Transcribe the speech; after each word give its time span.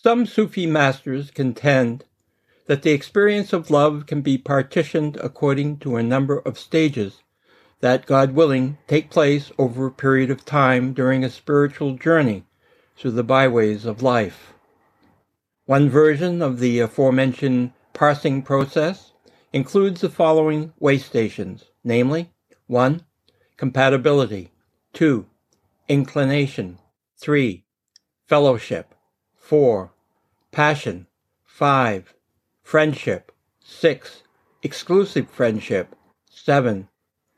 Some 0.00 0.26
Sufi 0.26 0.64
masters 0.64 1.32
contend 1.32 2.04
that 2.66 2.82
the 2.82 2.92
experience 2.92 3.52
of 3.52 3.68
love 3.68 4.06
can 4.06 4.20
be 4.20 4.38
partitioned 4.38 5.16
according 5.16 5.78
to 5.78 5.96
a 5.96 6.04
number 6.04 6.38
of 6.38 6.56
stages 6.56 7.24
that, 7.80 8.06
God 8.06 8.32
willing, 8.32 8.78
take 8.86 9.10
place 9.10 9.50
over 9.58 9.86
a 9.86 9.90
period 9.90 10.30
of 10.30 10.44
time 10.44 10.92
during 10.92 11.24
a 11.24 11.30
spiritual 11.30 11.96
journey 11.96 12.44
through 12.96 13.10
the 13.10 13.24
byways 13.24 13.84
of 13.84 14.00
life. 14.00 14.52
One 15.66 15.90
version 15.90 16.42
of 16.42 16.60
the 16.60 16.78
aforementioned 16.78 17.72
parsing 17.92 18.42
process 18.42 19.14
includes 19.52 20.00
the 20.00 20.08
following 20.08 20.72
way 20.78 20.98
stations, 20.98 21.64
namely 21.82 22.30
1. 22.68 23.04
Compatibility 23.56 24.52
2. 24.92 25.26
Inclination 25.88 26.78
3. 27.16 27.64
Fellowship 28.28 28.94
4. 29.48 29.90
Passion 30.52 31.06
5. 31.46 32.12
Friendship 32.62 33.32
6. 33.64 34.22
Exclusive 34.62 35.30
friendship 35.30 35.96
7 36.28 36.86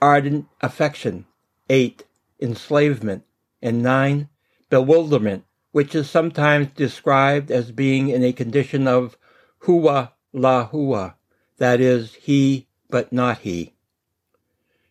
ardent 0.02 0.46
affection, 0.60 1.26
8. 1.68 2.04
enslavement, 2.40 3.22
and 3.62 3.80
9. 3.80 4.28
bewilderment, 4.70 5.44
which 5.70 5.94
is 5.94 6.10
sometimes 6.10 6.66
described 6.74 7.52
as 7.52 7.70
being 7.70 8.08
in 8.08 8.24
a 8.24 8.32
condition 8.32 8.88
of 8.88 9.16
huwa 9.62 10.10
la 10.32 10.68
huwa, 10.68 11.14
that 11.58 11.80
is, 11.80 12.14
he 12.14 12.66
but 12.88 13.12
not 13.12 13.38
he. 13.38 13.72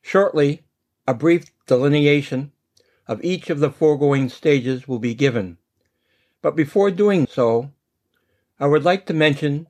Shortly, 0.01 0.63
a 1.05 1.13
brief 1.13 1.51
delineation 1.67 2.53
of 3.09 3.21
each 3.21 3.49
of 3.49 3.59
the 3.59 3.71
foregoing 3.71 4.29
stages 4.29 4.87
will 4.87 4.99
be 4.99 5.13
given. 5.13 5.57
But 6.41 6.55
before 6.55 6.91
doing 6.91 7.27
so, 7.27 7.71
I 8.59 8.67
would 8.67 8.83
like 8.83 9.05
to 9.07 9.13
mention 9.13 9.67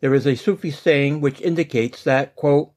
there 0.00 0.14
is 0.14 0.26
a 0.26 0.34
Sufi 0.34 0.70
saying 0.70 1.20
which 1.20 1.40
indicates 1.40 2.04
that, 2.04 2.36
quote, 2.36 2.72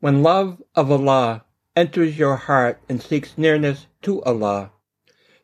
when 0.00 0.22
love 0.22 0.62
of 0.74 0.90
Allah 0.90 1.44
enters 1.76 2.18
your 2.18 2.36
heart 2.36 2.80
and 2.88 3.02
seeks 3.02 3.36
nearness 3.36 3.86
to 4.02 4.22
Allah, 4.22 4.72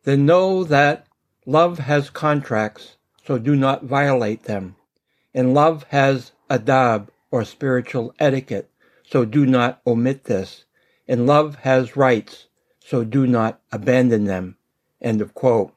then 0.04 0.26
know 0.26 0.64
that 0.64 1.06
love 1.46 1.78
has 1.80 2.10
contracts, 2.10 2.96
so 3.24 3.38
do 3.38 3.56
not 3.56 3.84
violate 3.84 4.44
them. 4.44 4.76
And 5.34 5.52
love 5.52 5.84
has 5.90 6.32
adab, 6.48 7.08
or 7.30 7.44
spiritual 7.44 8.14
etiquette, 8.18 8.70
so 9.04 9.24
do 9.24 9.44
not 9.44 9.80
omit 9.86 10.24
this. 10.24 10.64
And 11.08 11.26
love 11.26 11.56
has 11.56 11.96
rights, 11.96 12.46
so 12.80 13.04
do 13.04 13.26
not 13.26 13.60
abandon 13.70 14.24
them. 14.24 14.56
End 15.00 15.20
of 15.20 15.34
quote. 15.34 15.75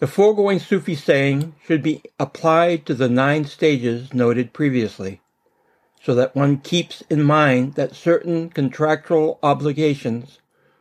The 0.00 0.06
foregoing 0.06 0.60
Sufi 0.60 0.94
saying 0.94 1.56
should 1.62 1.82
be 1.82 2.02
applied 2.18 2.86
to 2.86 2.94
the 2.94 3.10
nine 3.10 3.44
stages 3.44 4.14
noted 4.14 4.54
previously 4.54 5.20
so 6.02 6.14
that 6.14 6.34
one 6.34 6.56
keeps 6.56 7.02
in 7.10 7.22
mind 7.22 7.74
that 7.74 7.94
certain 7.94 8.48
contractual 8.48 9.38
obligations, 9.42 10.38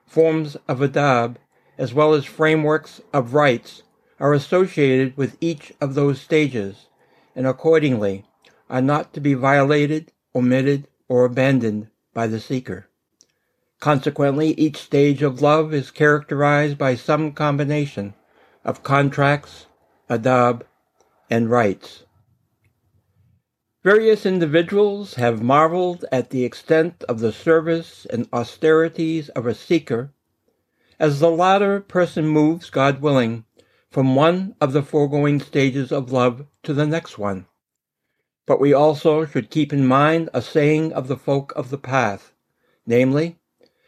forms 0.08 0.56
of 0.70 0.80
adab, 0.80 1.36
as 1.78 1.94
well 1.94 2.14
as 2.14 2.24
frameworks 2.24 3.02
of 3.12 3.34
rights 3.34 3.84
are 4.22 4.32
associated 4.32 5.18
with 5.18 5.36
each 5.42 5.74
of 5.82 5.96
those 5.96 6.22
stages, 6.22 6.88
and 7.36 7.46
accordingly 7.46 8.24
are 8.70 8.82
not 8.82 9.14
to 9.14 9.20
be 9.20 9.34
violated, 9.34 10.14
omitted, 10.34 10.88
or 11.10 11.26
abandoned 11.26 11.90
by 12.14 12.26
the 12.26 12.40
seeker. 12.40 12.88
Consequently, 13.82 14.52
each 14.52 14.78
stage 14.78 15.22
of 15.22 15.42
love 15.42 15.74
is 15.74 15.92
characterized 15.92 16.78
by 16.78 16.96
some 16.96 17.34
combination 17.34 18.14
of 18.70 18.84
contracts, 18.84 19.66
adab, 20.12 20.62
and 21.28 21.50
rights. 21.50 22.04
Various 23.84 24.28
individuals 24.28 25.16
have 25.16 25.42
marveled 25.42 26.06
at 26.12 26.30
the 26.30 26.46
extent 26.46 27.04
of 27.10 27.20
the 27.20 27.32
service 27.32 28.06
and 28.14 28.30
austerities 28.32 29.30
of 29.30 29.48
a 29.48 29.56
seeker 29.56 30.14
as 31.00 31.20
the 31.20 31.32
latter 31.32 31.80
person 31.80 32.28
moves, 32.28 32.70
God 32.70 33.02
willing, 33.02 33.44
from 33.90 34.16
one 34.16 34.54
of 34.62 34.72
the 34.72 34.84
foregoing 34.84 35.40
stages 35.40 35.92
of 35.92 36.12
love 36.12 36.46
to 36.62 36.72
the 36.72 36.86
next 36.86 37.18
one. 37.18 37.48
But 38.46 38.60
we 38.60 38.72
also 38.72 39.26
should 39.26 39.50
keep 39.50 39.74
in 39.74 39.88
mind 39.88 40.30
a 40.32 40.44
saying 40.44 40.94
of 40.94 41.08
the 41.08 41.18
folk 41.18 41.52
of 41.56 41.72
the 41.72 41.80
path, 41.80 42.34
namely, 42.86 43.40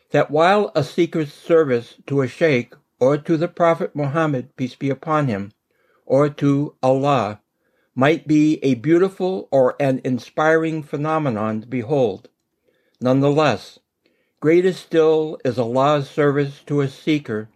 that 0.10 0.32
while 0.32 0.72
a 0.74 0.84
seeker's 0.84 1.32
service 1.32 1.98
to 2.08 2.22
a 2.22 2.28
sheikh 2.28 2.74
or 3.02 3.18
to 3.18 3.36
the 3.36 3.48
Prophet 3.48 3.96
Muhammad, 3.96 4.56
peace 4.56 4.76
be 4.76 4.92
upon 4.92 5.28
him, 5.28 5.52
or 6.06 6.30
to 6.30 6.76
Allah, 6.84 7.42
might 7.96 8.28
be 8.28 8.64
a 8.64 8.76
beautiful 8.76 9.50
or 9.52 9.76
an 9.80 10.00
inspiring 10.04 10.84
phenomenon 10.84 11.62
to 11.62 11.68
behold. 11.68 12.30
Nonetheless, 13.02 13.80
greater 14.40 14.72
still 14.72 15.40
is 15.44 15.58
Allah's 15.58 16.08
service 16.08 16.62
to 16.68 16.82
a 16.82 16.88
seeker, 16.88 17.50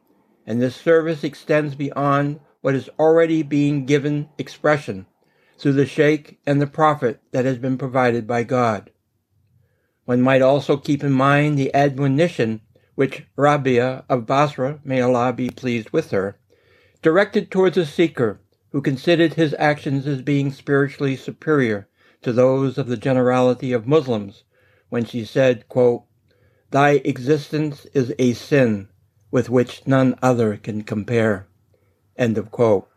and 0.48 0.60
this 0.60 0.76
service 0.76 1.24
extends 1.24 1.76
beyond 1.76 2.40
what 2.62 2.74
is 2.74 2.90
already 2.98 3.44
being 3.44 3.86
given 3.86 4.28
expression 4.40 5.06
through 5.60 5.74
the 5.74 5.86
Sheikh 5.86 6.40
and 6.48 6.60
the 6.60 6.68
Prophet 6.68 7.22
that 7.32 7.46
has 7.46 7.60
been 7.60 7.78
provided 7.78 8.26
by 8.26 8.42
God. 8.42 8.90
One 10.06 10.24
might 10.24 10.42
also 10.42 10.76
keep 10.76 11.04
in 11.04 11.12
mind 11.12 11.58
the 11.58 11.74
admonition 11.76 12.62
which 12.96 13.24
Rabia 13.36 14.04
of 14.10 14.26
Basra, 14.26 14.80
may 14.84 15.02
Allah 15.02 15.34
be 15.34 15.50
pleased 15.50 15.92
with 15.92 16.12
her, 16.12 16.38
directed 17.02 17.52
towards 17.52 17.78
a 17.78 17.86
seeker 17.86 18.42
who 18.72 18.82
considered 18.82 19.36
his 19.36 19.56
actions 19.60 20.08
as 20.08 20.22
being 20.22 20.52
spiritually 20.52 21.16
superior 21.16 21.88
to 22.22 22.34
those 22.34 22.78
of 22.78 22.88
the 22.88 22.98
generality 22.98 23.72
of 23.72 23.88
Muslims 23.88 24.44
when 24.90 25.06
she 25.06 25.24
said, 25.24 25.68
quote, 25.70 26.04
Thy 26.72 27.02
existence 27.06 27.86
is 27.94 28.14
a 28.18 28.34
sin 28.34 28.90
with 29.32 29.50
which 29.50 29.86
none 29.86 30.18
other 30.22 30.58
can 30.58 30.82
compare. 30.82 31.48
End 32.18 32.38
of 32.38 32.52
quote. 32.52 32.90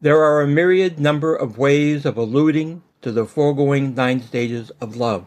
There 0.00 0.22
are 0.22 0.40
a 0.40 0.48
myriad 0.48 0.98
number 0.98 1.34
of 1.34 1.58
ways 1.58 2.04
of 2.04 2.16
alluding 2.16 2.82
to 3.02 3.12
the 3.12 3.26
foregoing 3.26 3.94
nine 3.94 4.20
stages 4.22 4.70
of 4.80 4.96
love. 4.96 5.26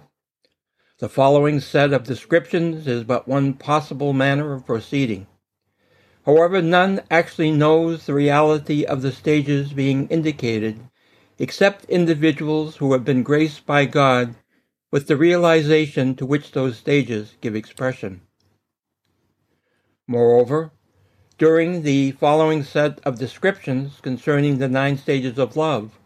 The 1.00 1.09
following 1.09 1.59
set 1.59 1.92
of 1.92 2.04
descriptions 2.04 2.88
is 2.88 3.04
but 3.04 3.28
one 3.28 3.56
possible 3.56 4.14
manner 4.14 4.54
of 4.54 4.66
proceeding. 4.66 5.26
However, 6.26 6.62
none 6.62 7.02
actually 7.09 7.52
knows 7.52 8.06
the 8.06 8.14
reality 8.14 8.86
of 8.86 9.02
the 9.02 9.12
stages 9.12 9.74
being 9.74 10.08
indicated 10.09 10.80
except 11.40 11.86
individuals 11.86 12.78
who 12.78 12.94
have 12.94 13.03
been 13.03 13.24
graced 13.24 13.66
by 13.66 13.86
God 13.86 14.36
with 14.92 15.08
the 15.08 15.18
realization 15.18 16.16
to 16.16 16.26
which 16.28 16.52
those 16.52 16.78
stages 16.78 17.36
give 17.42 17.56
expression. 17.56 18.22
Moreover, 20.08 20.72
during 21.40 21.82
the 21.82 22.12
following 22.12 22.62
set 22.62 23.00
of 23.03 23.18
descriptions 23.18 24.00
concerning 24.02 24.59
the 24.59 24.70
nine 24.70 24.98
stages 24.98 25.40
of 25.40 25.58
love, 25.58 25.98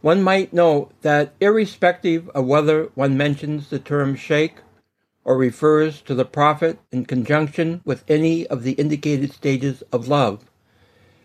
one 0.00 0.22
might 0.22 0.52
note 0.52 0.92
that 1.02 1.34
irrespective 1.40 2.28
of 2.30 2.46
whether 2.46 2.84
one 2.94 3.16
mentions 3.16 3.68
the 3.68 3.78
term 3.78 4.14
sheikh 4.14 4.56
or 5.24 5.36
refers 5.36 6.00
to 6.00 6.14
the 6.14 6.24
prophet 6.24 6.78
in 6.92 7.04
conjunction 7.04 7.80
with 7.84 8.04
any 8.08 8.46
of 8.46 8.62
the 8.62 8.72
indicated 8.72 9.32
stages 9.32 9.82
of 9.92 10.08
love. 10.08 10.44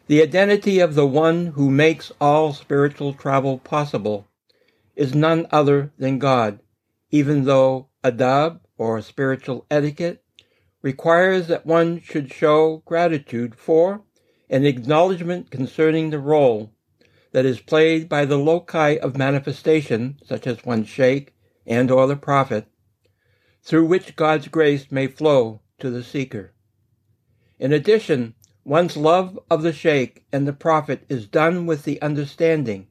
The 0.07 0.21
identity 0.21 0.79
of 0.79 0.95
the 0.95 1.05
one 1.05 1.47
who 1.47 1.69
makes 1.69 2.11
all 2.19 2.51
spiritual 2.51 3.13
travel 3.13 3.59
possible 3.59 4.27
is 4.95 5.15
none 5.15 5.47
other 5.51 5.91
than 5.97 6.19
God, 6.19 6.59
even 7.11 7.45
though 7.45 7.87
adab, 8.03 8.59
or 8.77 9.01
spiritual 9.01 9.65
etiquette, 9.71 10.23
requires 10.81 11.47
that 11.47 11.65
one 11.65 12.01
should 12.01 12.33
show 12.33 12.81
gratitude 12.85 13.55
for 13.55 14.01
and 14.49 14.65
acknowledgement 14.65 15.49
concerning 15.49 16.09
the 16.09 16.19
role 16.19 16.71
that 17.33 17.45
is 17.45 17.59
played 17.59 18.07
by 18.07 18.25
the 18.25 18.37
loci 18.37 18.97
of 18.97 19.17
manifestation, 19.17 20.17
such 20.25 20.47
as 20.47 20.65
one's 20.65 20.87
sheikh 20.87 21.33
and 21.67 21.91
or 21.91 22.07
the 22.07 22.15
prophet, 22.15 22.65
through 23.61 23.85
which 23.85 24.15
God's 24.15 24.47
grace 24.47 24.91
may 24.91 25.07
flow 25.07 25.61
to 25.79 25.89
the 25.89 26.03
seeker. 26.03 26.53
In 27.59 27.71
addition, 27.71 28.35
one's 28.65 28.97
love 28.97 29.39
of 29.49 29.61
the 29.61 29.73
Sheikh 29.73 30.25
and 30.31 30.47
the 30.47 30.53
Prophet 30.53 31.05
is 31.09 31.27
done 31.27 31.65
with 31.65 31.83
the 31.83 32.01
understanding 32.01 32.87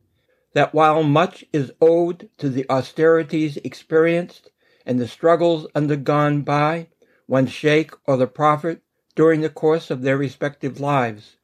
that 0.55 0.75
while 0.75 1.03
much 1.03 1.45
is 1.53 1.73
owed 1.81 2.29
to 2.39 2.49
the 2.49 2.69
austerities 2.69 3.57
experienced 3.59 4.51
and 4.85 5.01
the 5.01 5.09
struggles 5.09 5.67
undergone 5.75 6.43
by 6.43 6.89
one's 7.27 7.53
Sheikh 7.53 7.93
or 8.07 8.17
the 8.17 8.27
Prophet 8.27 8.83
during 9.15 9.41
the 9.41 9.49
course 9.49 9.91
of 9.91 10.03
their 10.03 10.17
respective 10.17 10.81
lives, 10.81 11.37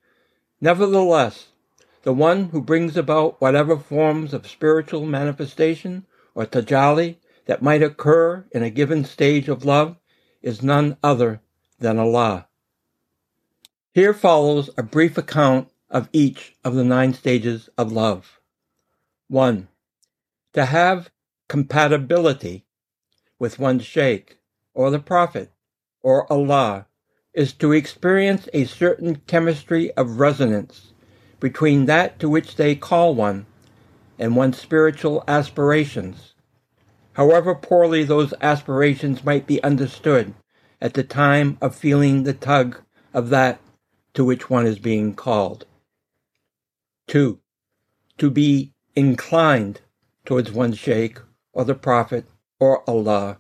nevertheless, 0.61 1.49
the 2.03 2.13
one 2.13 2.51
who 2.51 2.61
brings 2.61 2.97
about 2.97 3.41
whatever 3.41 3.77
forms 3.77 4.33
of 4.33 4.49
spiritual 4.49 5.05
manifestation 5.05 6.07
or 6.35 6.47
tajalli 6.47 7.17
that 7.47 7.63
might 7.63 7.83
occur 7.83 8.45
in 8.53 8.63
a 8.63 8.71
given 8.71 9.05
stage 9.05 9.49
of 9.49 9.65
love 9.65 9.97
is 10.43 10.63
none 10.63 10.97
other 11.03 11.41
than 11.79 11.99
Allah. 11.99 12.47
Here 13.93 14.15
follows 14.15 14.71
a 14.77 14.83
brief 14.83 15.19
account 15.19 15.71
of 15.91 16.09
each 16.13 16.55
of 16.65 16.75
the 16.75 16.85
nine 16.85 17.15
stages 17.15 17.69
of 17.77 17.91
love. 17.91 18.39
1. 19.29 19.69
To 20.53 20.65
have 20.67 21.11
compatibility 21.49 22.65
with 23.39 23.59
one's 23.59 23.85
sheikh 23.85 24.39
or 24.75 24.91
the 24.91 24.99
prophet 24.99 25.51
or 26.03 26.31
Allah 26.33 26.87
is 27.33 27.53
to 27.55 27.73
experience 27.73 28.49
a 28.53 28.65
certain 28.65 29.17
chemistry 29.27 29.91
of 29.93 30.21
resonance 30.21 30.93
between 31.41 31.87
that 31.87 32.19
to 32.19 32.29
which 32.29 32.57
they 32.57 32.75
call 32.75 33.15
one 33.15 33.47
and 34.19 34.35
one's 34.37 34.59
spiritual 34.59 35.23
aspirations, 35.29 36.35
however 37.13 37.55
poorly 37.55 38.05
those 38.05 38.35
aspirations 38.41 39.25
might 39.25 39.47
be 39.47 39.63
understood 39.63 40.35
at 40.81 40.95
the 40.95 41.05
time 41.05 41.59
of 41.61 41.75
feeling 41.75 42.23
the 42.23 42.33
tug 42.33 42.81
of 43.13 43.31
that 43.31 43.61
to 44.15 44.25
which 44.25 44.51
one 44.51 44.67
is 44.67 44.79
being 44.79 45.15
called. 45.15 45.67
2. 47.09 47.41
To 48.19 48.31
be 48.31 48.73
inclined 48.95 49.81
towards 50.25 50.53
one's 50.53 50.79
sheikh 50.79 51.19
or 51.53 51.65
the 51.65 51.75
prophet 51.75 52.27
or 52.61 52.89
Allah 52.89 53.39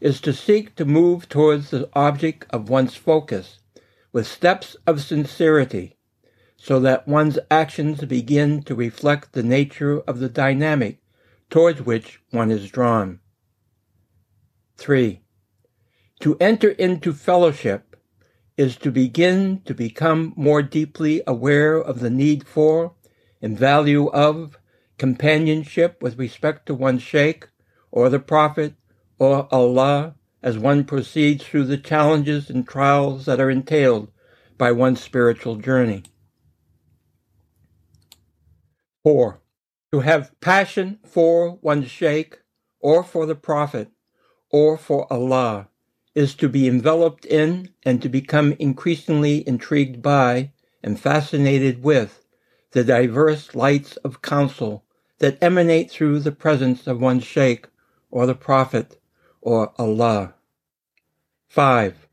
is 0.00 0.20
to 0.20 0.32
seek 0.32 0.74
to 0.76 0.84
move 0.84 1.28
towards 1.28 1.70
the 1.70 1.88
object 1.94 2.46
of 2.50 2.68
one's 2.68 2.94
focus 2.94 3.58
with 4.12 4.26
steps 4.26 4.76
of 4.86 5.02
sincerity 5.02 5.97
so 6.60 6.80
that 6.80 7.06
one's 7.06 7.38
actions 7.50 8.04
begin 8.04 8.62
to 8.64 8.74
reflect 8.74 9.32
the 9.32 9.42
nature 9.42 10.00
of 10.00 10.18
the 10.18 10.28
dynamic 10.28 11.00
towards 11.48 11.80
which 11.80 12.20
one 12.30 12.50
is 12.50 12.70
drawn. 12.70 13.20
3. 14.76 15.22
To 16.20 16.36
enter 16.40 16.70
into 16.70 17.12
fellowship 17.12 17.96
is 18.56 18.76
to 18.76 18.90
begin 18.90 19.62
to 19.64 19.72
become 19.72 20.34
more 20.36 20.62
deeply 20.62 21.22
aware 21.26 21.76
of 21.76 22.00
the 22.00 22.10
need 22.10 22.46
for 22.46 22.92
and 23.40 23.56
value 23.56 24.08
of 24.08 24.58
companionship 24.98 26.02
with 26.02 26.18
respect 26.18 26.66
to 26.66 26.74
one's 26.74 27.02
sheikh 27.02 27.46
or 27.92 28.08
the 28.08 28.18
prophet 28.18 28.74
or 29.18 29.48
Allah 29.54 30.16
as 30.42 30.58
one 30.58 30.84
proceeds 30.84 31.44
through 31.44 31.64
the 31.64 31.78
challenges 31.78 32.50
and 32.50 32.66
trials 32.66 33.26
that 33.26 33.40
are 33.40 33.50
entailed 33.50 34.10
by 34.56 34.72
one's 34.72 35.00
spiritual 35.00 35.54
journey. 35.54 36.02
4. 39.02 39.40
To 39.92 40.00
have 40.00 40.38
passion 40.40 40.98
for 41.04 41.58
one's 41.62 41.90
sheikh 41.90 42.38
or 42.80 43.02
for 43.02 43.26
the 43.26 43.34
prophet 43.34 43.90
or 44.50 44.76
for 44.76 45.10
Allah 45.12 45.68
is 46.14 46.34
to 46.34 46.48
be 46.48 46.66
enveloped 46.66 47.24
in 47.24 47.70
and 47.84 48.02
to 48.02 48.08
become 48.08 48.54
increasingly 48.58 49.46
intrigued 49.46 50.02
by 50.02 50.52
and 50.82 50.98
fascinated 50.98 51.82
with 51.82 52.24
the 52.72 52.84
diverse 52.84 53.54
lights 53.54 53.96
of 53.98 54.22
counsel 54.22 54.84
that 55.18 55.42
emanate 55.42 55.90
through 55.90 56.20
the 56.20 56.32
presence 56.32 56.86
of 56.86 57.00
one's 57.00 57.24
sheikh 57.24 57.66
or 58.10 58.26
the 58.26 58.34
prophet 58.34 59.00
or 59.40 59.72
Allah. 59.78 60.34
5. 61.48 62.08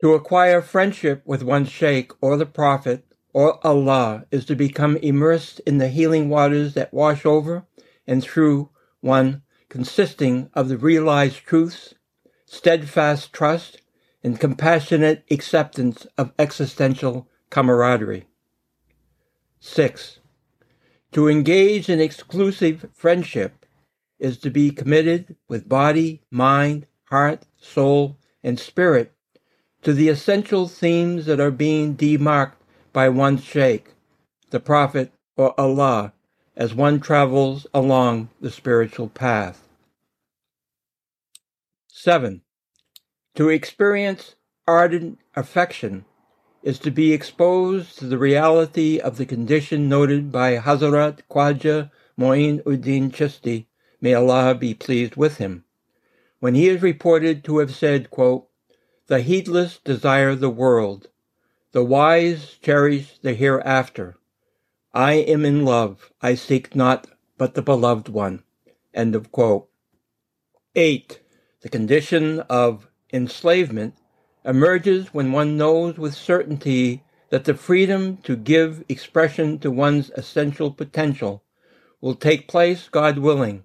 To 0.00 0.12
acquire 0.12 0.62
friendship 0.62 1.22
with 1.24 1.42
one's 1.42 1.70
sheikh 1.70 2.12
or 2.20 2.36
the 2.36 2.46
prophet 2.46 3.13
or 3.34 3.64
Allah 3.66 4.24
is 4.30 4.46
to 4.46 4.54
become 4.54 4.96
immersed 4.98 5.60
in 5.66 5.78
the 5.78 5.88
healing 5.88 6.30
waters 6.30 6.72
that 6.74 6.94
wash 6.94 7.26
over 7.26 7.66
and 8.06 8.22
through 8.22 8.70
one 9.00 9.42
consisting 9.68 10.48
of 10.54 10.68
the 10.68 10.78
realized 10.78 11.44
truths, 11.44 11.94
steadfast 12.46 13.32
trust, 13.32 13.82
and 14.22 14.38
compassionate 14.38 15.24
acceptance 15.30 16.06
of 16.16 16.32
existential 16.38 17.28
camaraderie. 17.50 18.26
6. 19.58 20.20
To 21.12 21.28
engage 21.28 21.88
in 21.88 22.00
exclusive 22.00 22.86
friendship 22.94 23.66
is 24.18 24.38
to 24.38 24.50
be 24.50 24.70
committed 24.70 25.36
with 25.48 25.68
body, 25.68 26.22
mind, 26.30 26.86
heart, 27.04 27.42
soul, 27.56 28.16
and 28.44 28.60
spirit 28.60 29.12
to 29.82 29.92
the 29.92 30.08
essential 30.08 30.68
themes 30.68 31.26
that 31.26 31.40
are 31.40 31.50
being 31.50 31.96
demarked 31.96 32.54
by 32.94 33.08
one 33.08 33.36
sheikh, 33.36 33.92
the 34.50 34.60
Prophet, 34.60 35.12
or 35.36 35.52
Allah, 35.60 36.14
as 36.56 36.72
one 36.72 37.00
travels 37.00 37.66
along 37.74 38.30
the 38.40 38.52
spiritual 38.52 39.08
path. 39.08 39.68
7. 41.88 42.42
To 43.34 43.48
experience 43.48 44.36
ardent 44.68 45.18
affection 45.34 46.04
is 46.62 46.78
to 46.78 46.92
be 46.92 47.12
exposed 47.12 47.98
to 47.98 48.06
the 48.06 48.16
reality 48.16 49.00
of 49.00 49.16
the 49.16 49.26
condition 49.26 49.88
noted 49.88 50.30
by 50.30 50.56
Hazrat 50.56 51.22
Khwaja 51.28 51.90
Moin 52.16 52.60
Uddin 52.60 53.10
Chishti, 53.10 53.66
may 54.00 54.14
Allah 54.14 54.54
be 54.54 54.72
pleased 54.72 55.16
with 55.16 55.38
him, 55.38 55.64
when 56.38 56.54
he 56.54 56.68
is 56.68 56.80
reported 56.80 57.42
to 57.42 57.58
have 57.58 57.74
said, 57.74 58.08
quote, 58.10 58.46
The 59.08 59.20
heedless 59.20 59.80
desire 59.84 60.36
the 60.36 60.48
world, 60.48 61.08
the 61.74 61.82
wise 61.82 62.56
cherish 62.62 63.18
the 63.18 63.34
hereafter. 63.34 64.14
I 64.92 65.14
am 65.14 65.44
in 65.44 65.64
love. 65.64 66.12
I 66.22 66.36
seek 66.36 66.76
not 66.76 67.08
but 67.36 67.54
the 67.54 67.62
beloved 67.62 68.08
one. 68.08 68.44
End 68.94 69.16
of 69.16 69.32
quote. 69.32 69.68
Eight, 70.76 71.18
the 71.62 71.68
condition 71.68 72.38
of 72.48 72.86
enslavement 73.12 73.94
emerges 74.44 75.12
when 75.12 75.32
one 75.32 75.56
knows 75.56 75.98
with 75.98 76.14
certainty 76.14 77.02
that 77.30 77.44
the 77.44 77.54
freedom 77.54 78.18
to 78.18 78.36
give 78.36 78.84
expression 78.88 79.58
to 79.58 79.72
one's 79.72 80.10
essential 80.10 80.70
potential 80.70 81.42
will 82.00 82.14
take 82.14 82.46
place, 82.46 82.88
God 82.88 83.18
willing, 83.18 83.64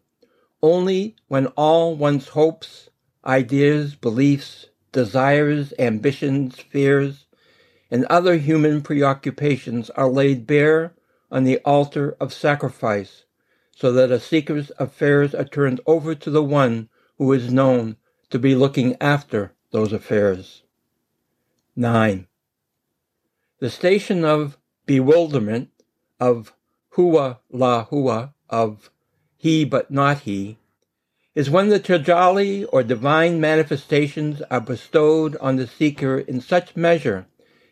only 0.63 1.15
when 1.27 1.45
all 1.55 1.95
one's 1.95 2.29
hopes, 2.29 2.89
ideas, 3.23 3.94
beliefs, 3.94 4.65
desires, 4.91 5.73
ambitions, 5.77 6.59
fears, 6.59 7.27
and 7.91 8.06
other 8.06 8.38
human 8.38 8.81
preoccupations 8.81 9.89
are 9.91 10.09
laid 10.09 10.45
bare 10.45 10.94
on 11.31 11.44
the 11.44 11.59
altar 11.59 12.15
of 12.19 12.33
sacrifice, 12.33 13.25
so 13.75 13.91
that 13.91 14.12
a 14.12 14.19
seeker's 14.19 14.71
affairs 14.77 15.33
are 15.33 15.45
turned 15.45 15.81
over 15.86 16.13
to 16.13 16.30
the 16.30 16.44
one 16.44 16.89
who 17.18 17.31
is 17.33 17.51
known 17.51 17.95
to 18.30 18.38
be 18.38 18.56
looking 18.56 18.95
after 19.01 19.53
those 19.71 19.91
affairs. 19.94 20.63
9. 21.75 22.27
The 23.59 23.69
station 23.69 24.24
of 24.24 24.57
bewilderment, 24.86 25.69
of 26.19 26.53
huwa 26.93 27.38
la 27.51 27.86
huwa, 27.86 28.34
of 28.50 28.89
he 29.36 29.65
but 29.65 29.89
not 29.89 30.19
he, 30.19 30.58
is 31.36 31.50
when 31.50 31.69
the 31.69 31.79
tajalli 31.79 32.65
or 32.72 32.84
divine 32.84 33.39
manifestations 33.39 34.41
are 34.51 34.60
bestowed 34.60 35.38
on 35.38 35.55
the 35.55 35.67
seeker 35.67 36.19
in 36.19 36.41
such 36.41 36.75
measure 36.75 37.27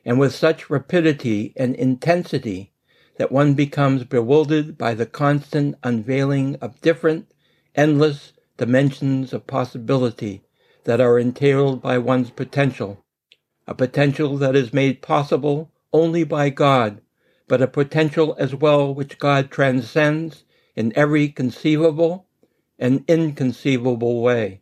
and 0.08 0.18
with 0.18 0.34
such 0.34 0.70
rapidity 0.70 1.52
and 1.58 1.76
intensity 1.76 2.72
that 3.18 3.30
one 3.30 3.54
becomes 3.54 4.06
bewildered 4.06 4.78
by 4.78 4.94
the 4.94 5.06
constant 5.06 5.76
unveiling 5.84 6.56
of 6.62 6.80
different, 6.80 7.34
endless 7.76 8.32
dimensions 8.56 9.34
of 9.34 9.46
possibility 9.46 10.42
that 10.86 11.02
are 11.02 11.20
entailed 11.20 11.82
by 11.82 11.98
one's 11.98 12.30
potential, 12.30 13.04
a 13.68 13.76
potential 13.76 14.38
that 14.38 14.56
is 14.56 14.74
made 14.74 15.02
possible 15.02 15.70
only 15.92 16.24
by 16.24 16.50
God, 16.50 17.02
but 17.50 17.62
a 17.62 17.68
potential 17.68 18.34
as 18.40 18.56
well 18.56 18.96
which 18.96 19.20
God 19.20 19.52
transcends 19.52 20.46
in 20.74 20.94
every 20.96 21.28
conceivable 21.28 22.30
and 22.80 23.04
inconceivable 23.10 24.22
way, 24.22 24.62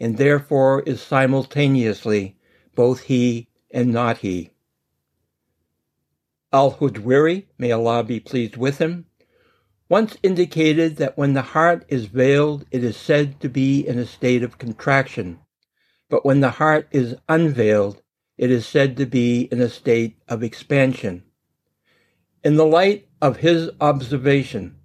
and 0.00 0.16
therefore 0.16 0.82
is 0.86 1.02
simultaneously 1.02 2.38
both 2.74 3.02
He 3.02 3.48
and 3.70 3.92
not 3.92 4.18
He. 4.18 4.52
Al-Hujwiri, 6.56 7.44
may 7.58 7.70
Allah 7.70 8.02
be 8.02 8.18
pleased 8.18 8.56
with 8.56 8.78
him, 8.78 9.04
once 9.90 10.16
indicated 10.22 10.96
that 10.96 11.18
when 11.18 11.34
the 11.34 11.52
heart 11.52 11.84
is 11.88 12.06
veiled, 12.06 12.64
it 12.70 12.82
is 12.82 12.96
said 12.96 13.38
to 13.40 13.50
be 13.50 13.86
in 13.86 13.98
a 13.98 14.06
state 14.06 14.42
of 14.42 14.56
contraction, 14.56 15.38
but 16.08 16.24
when 16.24 16.40
the 16.40 16.52
heart 16.52 16.88
is 16.90 17.14
unveiled, 17.28 18.00
it 18.38 18.50
is 18.50 18.66
said 18.66 18.96
to 18.96 19.04
be 19.04 19.42
in 19.52 19.60
a 19.60 19.68
state 19.68 20.16
of 20.28 20.42
expansion. 20.42 21.24
In 22.42 22.56
the 22.56 22.64
light 22.64 23.06
of 23.20 23.36
his 23.36 23.68
observation, 23.78 24.76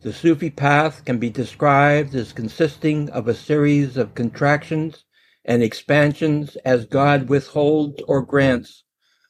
the 0.00 0.14
Sufi 0.14 0.48
path 0.48 1.04
can 1.04 1.18
be 1.18 1.28
described 1.28 2.14
as 2.14 2.32
consisting 2.32 3.10
of 3.10 3.28
a 3.28 3.34
series 3.34 3.98
of 3.98 4.14
contractions 4.14 5.04
and 5.44 5.62
expansions 5.62 6.56
as 6.64 6.86
God 6.86 7.28
withholds 7.28 8.00
or 8.08 8.22
grants 8.22 8.84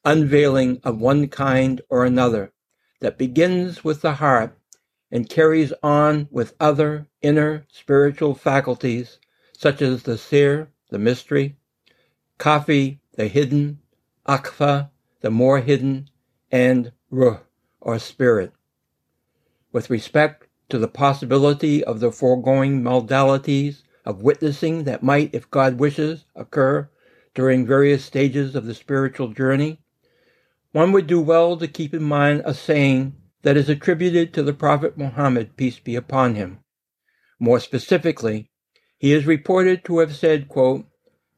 unveiling 0.09 0.81
of 0.85 0.99
one 0.99 1.29
kind 1.29 1.83
or 1.91 2.07
another 2.07 2.51
that 3.01 3.19
begins 3.19 3.85
with 3.85 4.01
the 4.01 4.15
heart 4.15 4.59
and 5.11 5.29
carries 5.29 5.71
on 5.83 6.27
with 6.31 6.55
other 6.59 7.07
inner 7.21 7.67
spiritual 7.71 8.35
faculties 8.35 9.19
such 9.53 9.83
as 9.83 10.05
the 10.05 10.17
sirr, 10.17 10.67
the 10.89 10.99
mystery, 10.99 11.57
khafi, 12.39 12.99
the 13.17 13.29
hidden, 13.29 13.79
akhfa, 14.27 14.89
the 15.21 15.31
more 15.31 15.61
hidden, 15.61 16.09
and 16.51 16.91
ruh, 17.11 17.41
or 17.79 17.99
spirit. 17.99 18.53
With 19.73 19.91
respect 19.91 20.47
to 20.71 20.79
the 20.79 20.89
possibility 20.89 21.85
of 21.85 22.01
the 22.01 22.13
foregoing 22.13 22.83
modalities 22.83 23.83
of 24.07 24.23
witnessing 24.23 24.85
that 24.85 25.03
might, 25.03 25.35
if 25.35 25.51
God 25.51 25.79
wishes, 25.79 26.25
occur 26.35 26.89
during 27.35 27.67
various 27.67 28.07
stages 28.07 28.55
of 28.55 28.65
the 28.65 28.75
spiritual 28.75 29.29
journey, 29.29 29.81
one 30.73 30.93
would 30.93 31.07
do 31.07 31.21
well 31.21 31.57
to 31.57 31.69
keep 31.69 31.95
in 31.95 32.03
mind 32.03 32.43
a 32.45 32.55
saying 32.55 33.15
that 33.43 33.57
is 33.57 33.69
attributed 33.69 34.35
to 34.35 34.43
the 34.43 34.53
Prophet 34.53 34.99
Muhammad, 34.99 35.57
peace 35.57 35.79
be 35.79 35.97
upon 35.97 36.35
him. 36.35 36.59
More 37.41 37.61
specifically, 37.61 38.51
he 38.99 39.13
is 39.13 39.27
reported 39.27 39.85
to 39.85 40.01
have 40.01 40.17
said, 40.17 40.49
quote, 40.49 40.85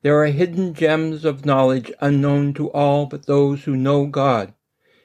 There 0.02 0.20
are 0.22 0.26
hidden 0.26 0.74
gems 0.74 1.24
of 1.24 1.44
knowledge 1.44 1.92
unknown 2.00 2.54
to 2.54 2.70
all 2.70 3.06
but 3.06 3.26
those 3.26 3.64
who 3.64 3.76
know 3.76 4.06
God. 4.06 4.54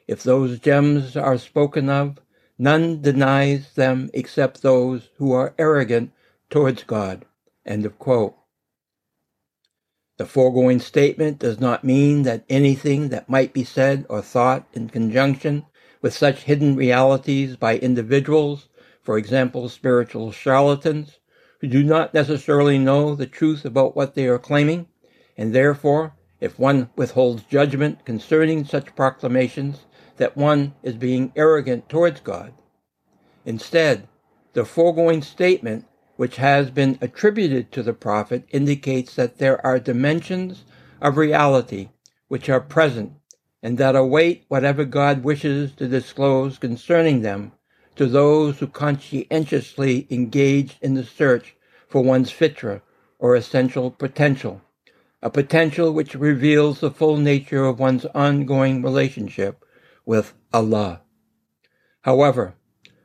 If 0.08 0.24
those 0.24 0.60
gems 0.60 1.18
are 1.18 1.38
spoken 1.38 1.90
of, 1.90 2.20
none 2.58 3.02
denies 3.02 3.74
them 3.74 4.10
except 4.14 4.62
those 4.62 5.10
who 5.18 5.34
are 5.34 5.54
arrogant 5.60 6.12
towards 6.50 6.84
God. 6.84 7.26
End 7.66 7.86
of 7.86 8.00
quote. 8.00 8.36
The 10.18 10.26
foregoing 10.26 10.80
statement 10.80 11.40
does 11.40 11.60
not 11.60 11.84
mean 11.84 12.24
that 12.24 12.46
anything 12.50 13.10
that 13.10 13.30
might 13.30 13.52
be 13.52 13.66
said 13.66 14.06
or 14.08 14.22
thought 14.22 14.66
in 14.74 14.88
conjunction 14.88 15.66
with 16.02 16.14
such 16.14 16.44
hidden 16.44 16.78
realities 16.78 17.58
by 17.58 17.78
individuals, 17.78 18.70
for 19.02 19.18
example, 19.18 19.68
spiritual 19.68 20.32
charlatans, 20.32 21.20
who 21.60 21.68
do 21.68 21.84
not 21.84 22.14
necessarily 22.14 22.78
know 22.78 23.14
the 23.14 23.26
truth 23.26 23.66
about 23.66 23.96
what 23.96 24.16
they 24.16 24.28
are 24.28 24.40
claiming, 24.40 24.88
and 25.38 25.54
therefore, 25.54 26.14
if 26.40 26.58
one 26.58 26.90
withholds 26.96 27.44
judgment 27.44 28.06
concerning 28.06 28.64
such 28.64 28.96
proclamations, 28.96 29.86
that 30.16 30.38
one 30.38 30.74
is 30.82 30.96
being 30.96 31.34
arrogant 31.36 31.90
towards 31.90 32.22
God. 32.22 32.54
Instead, 33.46 34.08
the 34.54 34.64
foregoing 34.64 35.22
statement 35.22 35.86
which 36.16 36.38
has 36.38 36.72
been 36.72 36.98
attributed 37.02 37.72
to 37.72 37.84
the 37.84 37.94
prophet 37.94 38.46
indicates 38.50 39.16
that 39.16 39.38
there 39.38 39.64
are 39.66 39.80
dimensions 39.80 40.64
of 41.02 41.18
reality 41.18 41.90
which 42.28 42.50
are 42.50 42.62
present 42.62 43.12
and 43.62 43.78
that 43.78 43.96
await 43.96 44.46
whatever 44.48 44.86
God 44.86 45.24
wishes 45.24 45.72
to 45.74 45.88
disclose 45.88 46.58
concerning 46.58 47.22
them 47.22 47.52
to 47.96 48.06
those 48.06 48.60
who 48.60 48.68
conscientiously 48.68 50.08
engage 50.10 50.78
in 50.82 50.94
the 50.94 51.04
search 51.04 51.56
for 51.88 52.04
one's 52.04 52.32
fitra 52.32 52.82
or 53.20 53.36
essential 53.36 53.90
potential, 53.90 54.62
a 55.22 55.30
potential 55.30 55.92
which 55.92 56.14
reveals 56.14 56.80
the 56.80 56.92
full 56.92 57.18
nature 57.18 57.66
of 57.66 57.80
one's 57.80 58.06
ongoing 58.08 58.82
relationship 58.82 59.64
with 60.06 60.34
Allah. 60.54 61.02
However, 62.02 62.56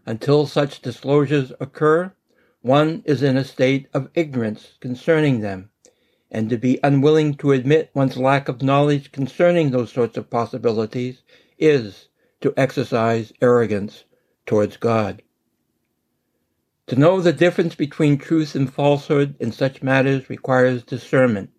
until 0.05 0.47
such 0.47 0.83
disclosures 0.83 1.53
occur, 1.61 2.13
one 2.63 3.03
is 3.07 3.23
in 3.23 3.37
a 3.37 3.45
state 3.45 3.89
of 3.95 4.11
ignorance 4.15 4.77
concerning 4.81 5.41
them, 5.41 5.71
and 6.31 6.51
to 6.51 6.59
be 6.59 6.79
unwilling 6.83 7.35
to 7.35 7.53
admit 7.53 7.91
one's 7.95 8.17
lack 8.17 8.49
of 8.49 8.63
knowledge 8.63 9.13
concerning 9.13 9.71
those 9.71 9.91
sorts 9.91 10.17
of 10.17 10.29
possibilities 10.29 11.23
is 11.59 12.09
to 12.41 12.53
exercise 12.57 13.33
arrogance 13.41 14.05
towards 14.45 14.77
God. 14.77 15.23
To 16.89 16.97
know 16.97 17.21
the 17.21 17.33
difference 17.33 17.75
between 17.75 18.19
truth 18.19 18.55
and 18.55 18.73
falsehood 18.73 19.37
in 19.41 19.53
such 19.53 19.83
matters 19.83 20.29
requires 20.29 20.83
discernment 20.83 21.51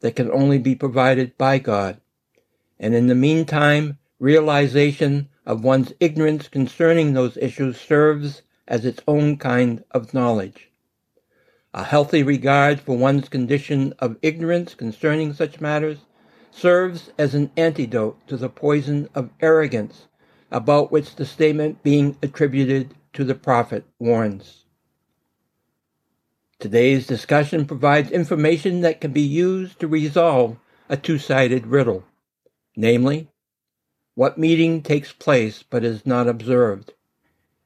that 0.00 0.16
can 0.16 0.30
only 0.30 0.58
be 0.58 0.74
provided 0.74 1.38
by 1.38 1.58
God, 1.58 2.00
and 2.78 2.94
in 2.94 3.06
the 3.06 3.14
meantime, 3.14 3.98
realization 4.18 5.28
of 5.46 5.64
one's 5.64 5.92
ignorance 6.00 6.48
concerning 6.48 7.12
those 7.12 7.36
issues 7.36 7.80
serves 7.80 8.42
as 8.66 8.84
its 8.84 9.00
own 9.06 9.36
kind 9.36 9.84
of 9.90 10.14
knowledge. 10.14 10.70
A 11.72 11.84
healthy 11.84 12.22
regard 12.22 12.80
for 12.80 12.96
one's 12.96 13.28
condition 13.28 13.94
of 13.98 14.16
ignorance 14.22 14.74
concerning 14.74 15.32
such 15.32 15.60
matters 15.60 15.98
serves 16.50 17.10
as 17.18 17.34
an 17.34 17.50
antidote 17.56 18.26
to 18.28 18.36
the 18.36 18.48
poison 18.48 19.08
of 19.14 19.30
arrogance 19.40 20.06
about 20.50 20.92
which 20.92 21.16
the 21.16 21.26
statement 21.26 21.82
being 21.82 22.16
attributed 22.22 22.94
to 23.12 23.24
the 23.24 23.34
prophet 23.34 23.84
warns. 23.98 24.64
Today's 26.60 27.06
discussion 27.06 27.66
provides 27.66 28.10
information 28.10 28.80
that 28.82 29.00
can 29.00 29.12
be 29.12 29.20
used 29.20 29.80
to 29.80 29.88
resolve 29.88 30.56
a 30.88 30.96
two-sided 30.96 31.66
riddle, 31.66 32.04
namely, 32.76 33.28
what 34.14 34.38
meeting 34.38 34.80
takes 34.80 35.12
place 35.12 35.64
but 35.68 35.84
is 35.84 36.06
not 36.06 36.28
observed, 36.28 36.92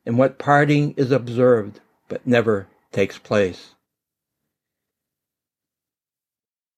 and 0.09 0.17
what 0.17 0.39
parting 0.39 0.95
is 0.97 1.13
observed 1.13 1.81
but 2.09 2.27
never 2.27 2.67
takes 2.93 3.19
place. 3.19 3.75